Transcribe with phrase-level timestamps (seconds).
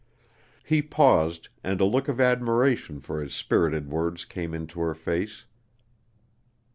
[0.63, 5.45] He paused, and a look of admiration for his spirited words came into her face.